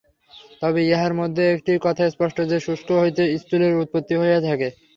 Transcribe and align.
তবে 0.61 0.79
ইহার 0.85 1.13
মধ্যে 1.13 1.43
একটি 1.55 1.71
কথা 1.85 2.03
স্পষ্ট 2.09 2.37
যে, 2.51 2.57
সূক্ষ্ম 2.59 2.89
হইতে 3.01 3.23
স্থূলের 3.41 3.73
উৎপত্তি 3.81 4.13
হইয়া 4.17 4.39
থাকে। 4.47 4.67